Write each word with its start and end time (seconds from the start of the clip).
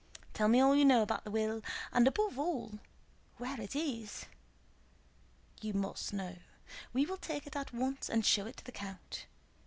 Tell 0.33 0.47
me 0.47 0.59
all 0.59 0.75
you 0.75 0.83
know 0.83 1.03
about 1.03 1.25
the 1.25 1.29
will, 1.29 1.61
and 1.93 2.07
above 2.07 2.39
all 2.39 2.79
where 3.37 3.61
it 3.61 3.75
is. 3.75 4.25
You 5.61 5.75
must 5.75 6.11
know. 6.11 6.37
We 6.91 7.05
will 7.05 7.17
take 7.17 7.45
it 7.45 7.55
at 7.55 7.71
once 7.71 8.09
and 8.09 8.25
show 8.25 8.47
it 8.47 8.57
to 8.57 8.63
the 8.65 8.71
count. 8.71 9.27